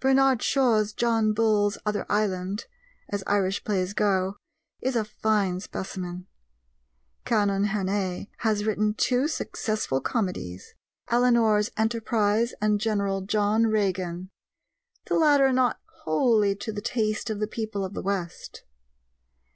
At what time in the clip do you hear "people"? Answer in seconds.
17.46-17.84